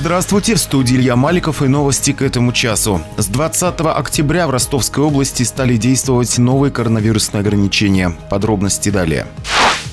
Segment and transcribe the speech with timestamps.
[0.00, 3.02] Здравствуйте, в студии Илья Маликов и новости к этому часу.
[3.16, 8.12] С 20 октября в Ростовской области стали действовать новые коронавирусные ограничения.
[8.30, 9.26] Подробности далее.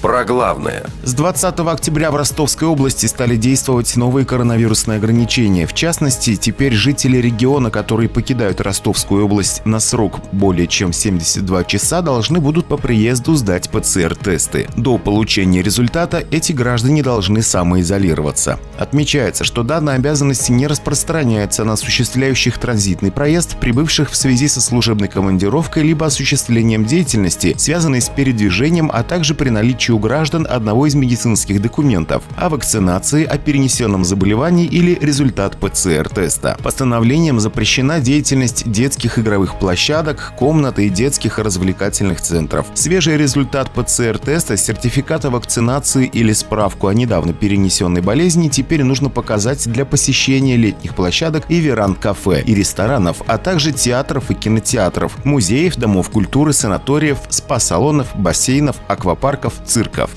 [0.05, 0.83] Про главное.
[1.03, 5.65] С 20 октября в Ростовской области стали действовать новые коронавирусные ограничения.
[5.65, 12.03] В частности, теперь жители региона, которые покидают Ростовскую область на срок более чем 72 часа,
[12.03, 14.67] должны будут по приезду сдать ПЦР-тесты.
[14.77, 18.59] До получения результата эти граждане должны самоизолироваться.
[18.77, 25.07] Отмечается, что данная обязанность не распространяется на осуществляющих транзитный проезд, прибывших в связи со служебной
[25.07, 30.95] командировкой либо осуществлением деятельности, связанной с передвижением, а также при наличии у граждан одного из
[30.95, 36.57] медицинских документов о вакцинации, о перенесенном заболевании или результат ПЦР-теста.
[36.61, 42.67] Постановлением запрещена деятельность детских игровых площадок, комнат и детских развлекательных центров.
[42.73, 49.85] Свежий результат ПЦР-теста, сертификата вакцинации или справку о недавно перенесенной болезни теперь нужно показать для
[49.85, 56.09] посещения летних площадок и веранд кафе и ресторанов, а также театров и кинотеатров, музеев, домов
[56.09, 60.09] культуры, санаториев, спа-салонов, бассейнов, аквапарков, цирков цирков.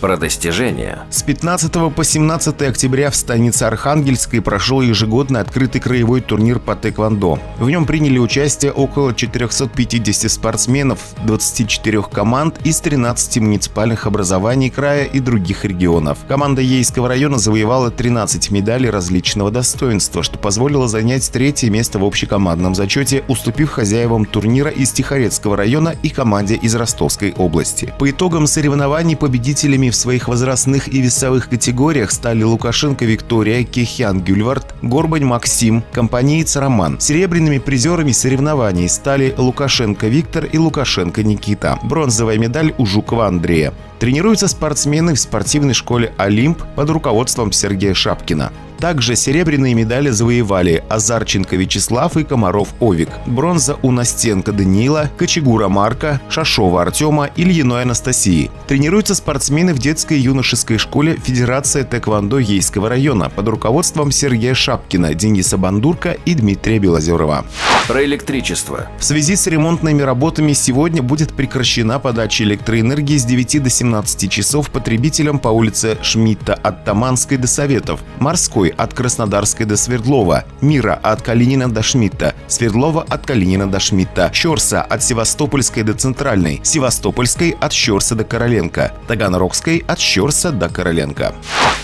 [0.00, 1.00] Про достижения.
[1.10, 7.40] С 15 по 17 октября в станице Архангельской прошел ежегодный открытый краевой турнир по тэквондо.
[7.58, 15.18] В нем приняли участие около 450 спортсменов, 24 команд из 13 муниципальных образований края и
[15.18, 16.18] других регионов.
[16.28, 22.76] Команда Ейского района завоевала 13 медалей различного достоинства, что позволило занять третье место в общекомандном
[22.76, 27.92] зачете, уступив хозяевам турнира из Тихорецкого района и команде из Ростовской области.
[27.98, 34.74] По итогам соревнований победителями в своих возрастных и весовых категориях стали Лукашенко Виктория, Кехян Гюльвард,
[34.82, 37.00] Горбань Максим, компаниец Роман.
[37.00, 41.78] Серебряными призерами соревнований стали Лукашенко Виктор и Лукашенко Никита.
[41.82, 43.72] Бронзовая медаль у Жукова Андрея.
[43.98, 48.52] Тренируются спортсмены в спортивной школе «Олимп» под руководством Сергея Шапкина.
[48.78, 53.08] Также серебряные медали завоевали Азарченко Вячеслав и Комаров Овик.
[53.26, 58.52] Бронза у Настенко Даниила, Кочегура Марка, Шашова Артема, Ильиной Анастасии.
[58.68, 65.12] Тренируются спортсмены в детской и юношеской школе Федерация Тэквондо Ейского района под руководством Сергея Шапкина,
[65.14, 67.44] Дениса Бандурка и Дмитрия Белозерова.
[67.88, 68.86] Про электричество.
[68.98, 74.70] В связи с ремонтными работами сегодня будет прекращена подача электроэнергии с 9 до 17 часов
[74.70, 81.22] потребителям по улице Шмидта от Таманской до Советов, Морской от Краснодарской до Свердлова, Мира от
[81.22, 87.72] Калинина до Шмидта, Свердлова от Калинина до Шмидта, Щорса от Севастопольской до Центральной, Севастопольской от
[87.72, 91.34] Щорса до Короленко, Таганрогской от Щорса до Короленко.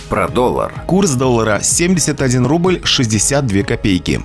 [0.09, 0.73] Про доллар.
[0.87, 4.21] Курс доллара 71 рубль 62 копейки.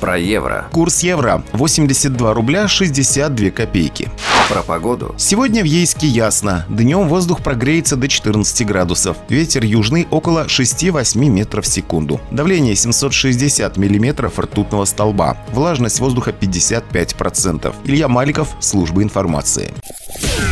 [0.00, 0.66] Про евро.
[0.70, 4.10] Курс евро 82 рубля 62 копейки.
[4.48, 5.14] Про погоду.
[5.16, 6.66] Сегодня в Ейске ясно.
[6.68, 9.16] Днем воздух прогреется до 14 градусов.
[9.30, 12.20] Ветер южный около 6-8 метров в секунду.
[12.30, 15.38] Давление 760 миллиметров ртутного столба.
[15.52, 17.74] Влажность воздуха 55%.
[17.84, 19.72] Илья Маликов, служба информации.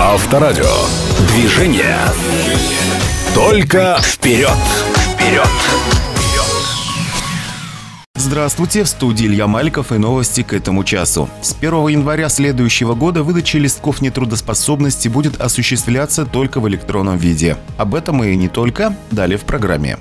[0.00, 0.72] Авторадио.
[1.34, 1.98] Движение.
[3.34, 4.56] Только вперед.
[5.14, 6.01] Вперед.
[8.32, 11.28] Здравствуйте, в студии Илья Маликов и новости к этому часу.
[11.42, 17.58] С 1 января следующего года выдача листков нетрудоспособности будет осуществляться только в электронном виде.
[17.76, 19.98] Об этом и не только, далее в программе.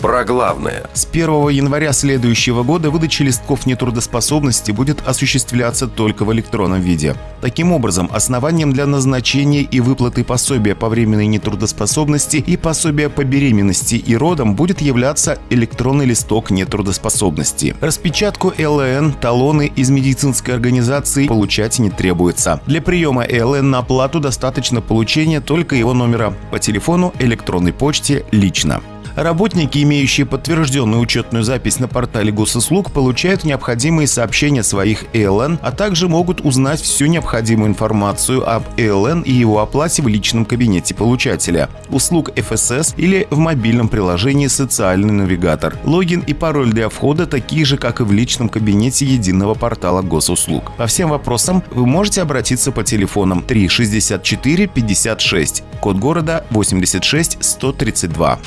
[0.00, 0.84] Про главное.
[0.94, 7.16] С 1 января следующего года выдача листков нетрудоспособности будет осуществляться только в электронном виде.
[7.40, 13.96] Таким образом, основанием для назначения и выплаты пособия по временной нетрудоспособности и пособия по беременности
[13.96, 17.74] и родам будет являться электронный листок нетрудоспособности.
[17.80, 22.60] Распечатку ЛН, талоны из медицинской организации получать не требуется.
[22.66, 28.80] Для приема ЛН на оплату достаточно получения только его номера по телефону, электронной почте лично.
[29.18, 36.08] Работники, имеющие подтвержденную учетную запись на портале госуслуг, получают необходимые сообщения своих ЭЛН, а также
[36.08, 42.30] могут узнать всю необходимую информацию об ЭЛН и его оплате в личном кабинете получателя, услуг
[42.36, 45.76] ФСС или в мобильном приложении «Социальный навигатор».
[45.82, 50.70] Логин и пароль для входа такие же, как и в личном кабинете единого портала госуслуг.
[50.76, 58.38] По всем вопросам вы можете обратиться по телефонам 364 56, код города 86 132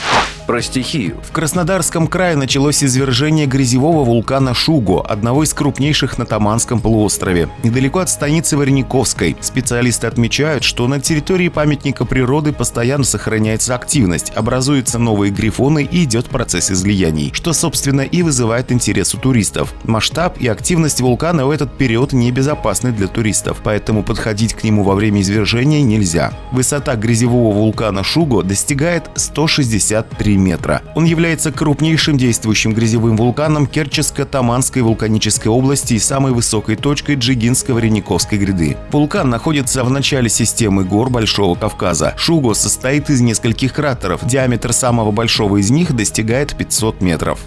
[0.51, 1.15] про стихию.
[1.24, 8.00] В Краснодарском крае началось извержение грязевого вулкана Шуго, одного из крупнейших на Таманском полуострове, недалеко
[8.00, 9.38] от станицы Варениковской.
[9.39, 16.25] Специалисты отмечают, что на территории памятника природы постоянно сохраняется активность, образуются новые грифоны и идет
[16.25, 19.74] процесс излияний, что, собственно, и вызывает интерес у туристов.
[19.86, 24.95] Масштаб и активность вулкана в этот период небезопасны для туристов, поэтому подходить к нему во
[24.95, 26.33] время извержения нельзя.
[26.51, 30.81] Высота грязевого вулкана Шуго достигает 163 метра.
[30.95, 38.77] Он является крупнейшим действующим грязевым вулканом Керческо-Таманской вулканической области и самой высокой точкой Джигинско-Варениковской гряды.
[38.91, 42.13] Вулкан находится в начале системы гор Большого Кавказа.
[42.17, 44.25] Шуго состоит из нескольких кратеров.
[44.25, 47.39] Диаметр самого большого из них достигает 500 метров.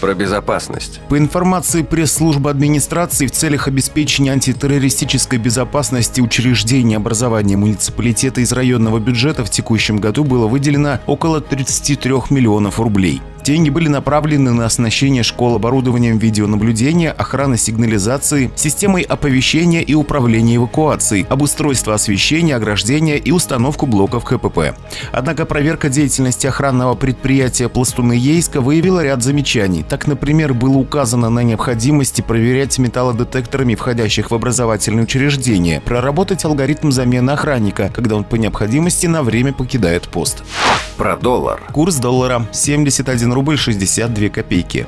[0.00, 1.00] Про безопасность.
[1.08, 9.44] По информации пресс-службы администрации, в целях обеспечения антитеррористической безопасности учреждений образования муниципалитета из районного бюджета
[9.44, 13.20] в текущем году было выделено около 33 миллионов рублей.
[13.46, 21.26] Деньги были направлены на оснащение школ оборудованием видеонаблюдения, охраны сигнализации, системой оповещения и управления эвакуацией,
[21.28, 24.74] обустройство освещения, ограждения и установку блоков КПП.
[25.12, 29.84] Однако проверка деятельности охранного предприятия «Пластуны Ейска» выявила ряд замечаний.
[29.88, 37.30] Так, например, было указано на необходимости проверять металлодетекторами входящих в образовательные учреждения, проработать алгоритм замены
[37.30, 40.42] охранника, когда он по необходимости на время покидает пост.
[40.96, 41.62] Про доллар.
[41.72, 44.86] Курс доллара 71 рубль 62 копейки.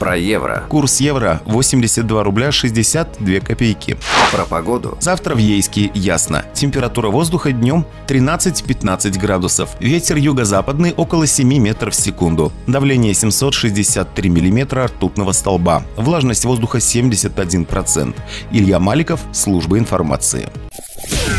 [0.00, 0.64] Про евро.
[0.68, 3.96] Курс евро 82 рубля 62 копейки.
[4.32, 4.98] Про погоду.
[5.00, 6.44] Завтра в Ейске ясно.
[6.54, 9.70] Температура воздуха днем 13-15 градусов.
[9.78, 12.52] Ветер юго-западный около 7 метров в секунду.
[12.66, 15.84] Давление 763 миллиметра ртутного столба.
[15.96, 18.14] Влажность воздуха 71%.
[18.50, 20.48] Илья Маликов, служба информации.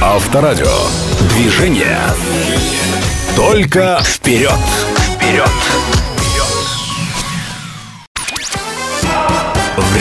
[0.01, 0.71] Авторадио.
[1.35, 1.99] Движение.
[3.35, 4.51] Только вперед.
[5.17, 6.04] Вперед.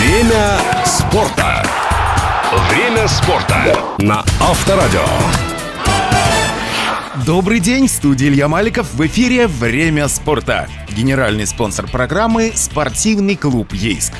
[0.05, 1.67] Время спорта.
[2.69, 5.01] Время спорта на Авторадио.
[7.25, 8.93] Добрый день, в студии Илья Маликов.
[8.93, 10.69] В эфире «Время спорта».
[10.91, 14.13] Генеральный спонсор программы– спортивный клуб «Ейск».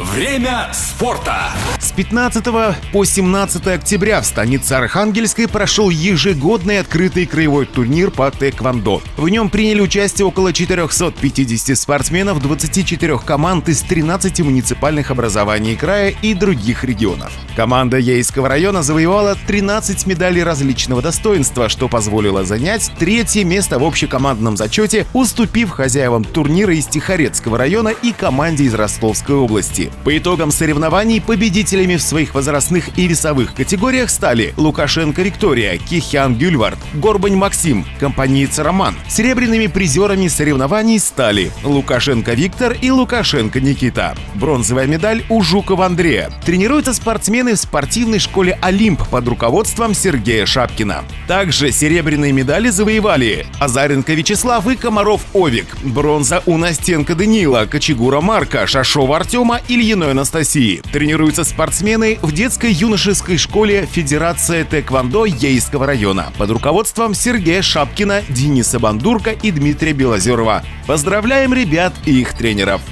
[0.00, 1.50] Время спорта.
[1.78, 2.42] С 15
[2.90, 9.02] по 17 октября в станице Архангельской прошел ежегодный открытый краевой турнир по тэквондо.
[9.18, 16.32] В нем приняли участие около 450 спортсменов 24 команд из 13 муниципальных образований края и
[16.32, 17.30] других регионов.
[17.54, 24.56] Команда Ейского района завоевала 13 медалей различного достоинства, что позволило занять третье место в общекомандном
[24.56, 29.89] зачете, уступив хозяевам турнира из Тихорецкого района и команде из Ростовской области.
[30.04, 36.78] По итогам соревнований победителями в своих возрастных и весовых категориях стали Лукашенко Виктория, Кихян Гюльвард,
[36.94, 38.94] Горбань Максим, компаница Роман.
[39.08, 44.16] Серебряными призерами соревнований стали Лукашенко Виктор и Лукашенко Никита.
[44.34, 46.30] Бронзовая медаль у Жукова Андрея.
[46.46, 51.04] Тренируются спортсмены в спортивной школе «Олимп» под руководством Сергея Шапкина.
[51.28, 55.76] Также серебряные медали завоевали Азаренко Вячеслав и Комаров Овик.
[55.82, 60.82] Бронза у Настенко Даниила, Кочегура Марка, Шашова Артема и Ильиной Анастасии.
[60.92, 69.30] Тренируются спортсмены в детско-юношеской школе Федерация Тэквондо Ейского района под руководством Сергея Шапкина, Дениса Бандурка
[69.30, 70.62] и Дмитрия Белозерова.
[70.86, 72.82] Поздравляем ребят и их тренеров!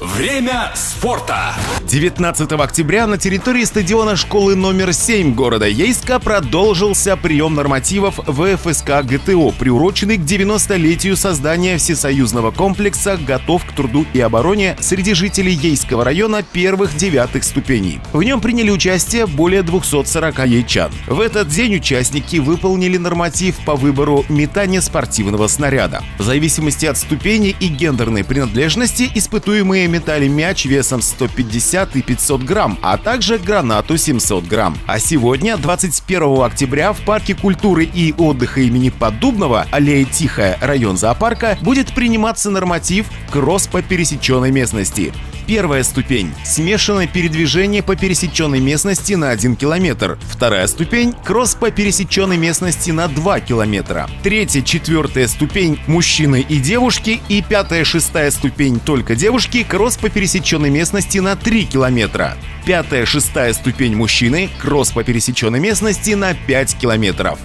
[0.00, 1.54] Время спорта.
[1.88, 9.52] 19 октября на территории стадиона школы номер 7 города Ейска продолжился прием нормативов ВФСК ГТО,
[9.58, 16.42] приуроченный к 90-летию создания всесоюзного комплекса «Готов к труду и обороне» среди жителей Ейского района
[16.42, 18.00] первых-девятых ступеней.
[18.12, 20.92] В нем приняли участие более 240 ейчан.
[21.06, 26.04] В этот день участники выполнили норматив по выбору метания спортивного снаряда.
[26.18, 32.78] В зависимости от ступени и гендерной принадлежности испытуемые метали мяч весом 150 и 500 грамм,
[32.82, 34.76] а также гранату 700 грамм.
[34.86, 41.58] А сегодня, 21 октября, в Парке культуры и отдыха имени Поддубного, аллея Тихая, район зоопарка,
[41.62, 45.12] будет приниматься норматив «Кросс по пересеченной местности».
[45.46, 50.18] Первая ступень– смешанное передвижение по пересеченной местности на 1 километр.
[50.28, 54.10] Вторая ступень– кросс по пересеченной местности на 2 километра.
[54.24, 57.20] Третья, четвертая ступень– мужчины и девушки.
[57.28, 62.36] И пятая, шестая ступень– только девушки– кросс по пересеченной местности на 3 километра.
[62.64, 67.38] Пятая, шестая ступень– мужчины– кросс по пересеченной местности на 5 километров.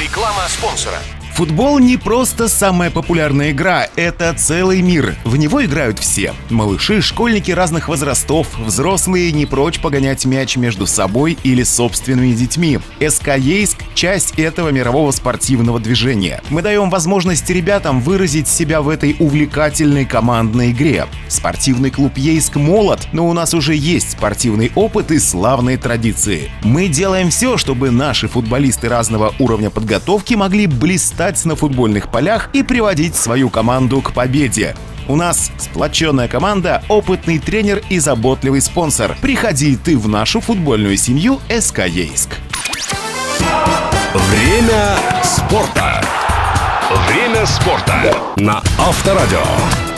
[0.00, 0.98] Реклама спонсора.
[1.40, 5.14] Футбол не просто самая популярная игра, это целый мир.
[5.24, 6.34] В него играют все.
[6.50, 12.78] Малыши, школьники разных возрастов, взрослые не прочь погонять мяч между собой или собственными детьми.
[13.00, 16.42] СК Ейск– часть этого мирового спортивного движения.
[16.50, 21.06] Мы даем возможность ребятам выразить себя в этой увлекательной командной игре.
[21.28, 26.50] Спортивный клуб Ейск молод, но у нас уже есть спортивный опыт и славные традиции.
[26.64, 32.62] Мы делаем все, чтобы наши футболисты разного уровня подготовки могли блистать на футбольных полях и
[32.62, 34.74] приводить свою команду к победе.
[35.08, 39.16] У нас сплоченная команда, опытный тренер и заботливый спонсор.
[39.20, 42.36] Приходи ты в нашу футбольную семью СК Ейск.
[44.14, 46.04] Время спорта.
[47.08, 49.89] Время спорта на Авторадио.